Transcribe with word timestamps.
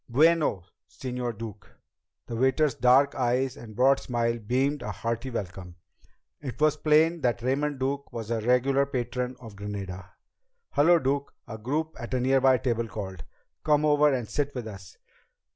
"Bueno, 0.09 0.63
Señor 0.89 1.37
Duke!" 1.37 1.67
The 2.25 2.35
waiter's 2.35 2.73
dark 2.73 3.13
eyes 3.13 3.55
and 3.55 3.75
broad 3.75 3.99
smile 3.99 4.39
beamed 4.39 4.81
a 4.81 4.91
hearty 4.91 5.29
welcome. 5.29 5.75
It 6.41 6.59
was 6.59 6.75
plain 6.75 7.21
that 7.21 7.43
Raymond 7.43 7.77
Duke 7.79 8.11
was 8.11 8.31
a 8.31 8.41
regular 8.41 8.87
patron 8.87 9.35
of 9.39 9.51
the 9.55 9.57
Granada. 9.57 10.09
"Hello, 10.71 10.97
Duke!" 10.97 11.31
a 11.47 11.59
group 11.59 11.95
at 11.99 12.15
a 12.15 12.19
nearby 12.19 12.57
table 12.57 12.87
called. 12.87 13.23
"Come 13.63 13.85
over 13.85 14.11
and 14.11 14.27
sit 14.27 14.55
with 14.55 14.67
us." 14.67 14.97